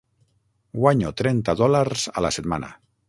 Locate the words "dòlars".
1.61-2.07